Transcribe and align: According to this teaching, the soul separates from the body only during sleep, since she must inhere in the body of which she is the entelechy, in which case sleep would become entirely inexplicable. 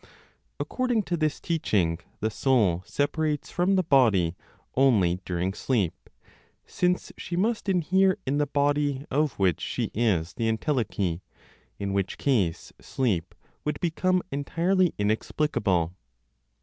According 0.59 1.03
to 1.03 1.15
this 1.15 1.39
teaching, 1.39 1.99
the 2.21 2.31
soul 2.31 2.81
separates 2.87 3.51
from 3.51 3.75
the 3.75 3.83
body 3.83 4.35
only 4.73 5.19
during 5.25 5.53
sleep, 5.53 5.93
since 6.65 7.11
she 7.19 7.35
must 7.35 7.69
inhere 7.69 8.17
in 8.25 8.39
the 8.39 8.47
body 8.47 9.05
of 9.11 9.33
which 9.37 9.61
she 9.61 9.91
is 9.93 10.33
the 10.33 10.47
entelechy, 10.51 11.21
in 11.77 11.93
which 11.93 12.17
case 12.17 12.73
sleep 12.81 13.35
would 13.63 13.79
become 13.79 14.23
entirely 14.31 14.91
inexplicable. 14.97 15.93